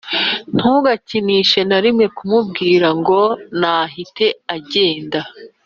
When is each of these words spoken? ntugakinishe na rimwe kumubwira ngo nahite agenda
ntugakinishe 0.55 1.59
na 1.69 1.77
rimwe 1.83 2.05
kumubwira 2.17 2.87
ngo 2.99 3.19
nahite 3.59 4.27
agenda 4.55 5.19